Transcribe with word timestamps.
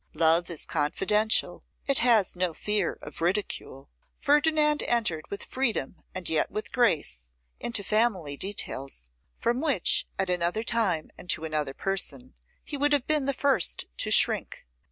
Love 0.15 0.49
is 0.49 0.65
confidential; 0.65 1.63
it 1.85 1.99
has 1.99 2.35
no 2.35 2.55
fear 2.55 2.97
of 3.03 3.21
ridicule. 3.21 3.87
Ferdinand 4.17 4.81
entered 4.87 5.25
with 5.29 5.43
freedom 5.43 5.95
and 6.15 6.27
yet 6.27 6.49
with 6.49 6.71
grace 6.71 7.29
into 7.59 7.83
family 7.83 8.35
details, 8.35 9.11
from 9.37 9.61
which, 9.61 10.07
at 10.17 10.27
another 10.27 10.63
time 10.63 11.11
and 11.19 11.29
to 11.29 11.45
another 11.45 11.75
person, 11.75 12.33
he 12.65 12.77
would 12.77 12.93
have 12.93 13.05
been 13.05 13.25
the 13.25 13.31
first 13.31 13.85
to 13.97 14.09
shrink. 14.09 14.65